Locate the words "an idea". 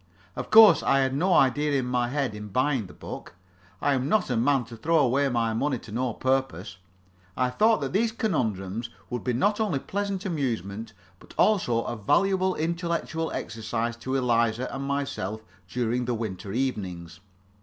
1.11-1.73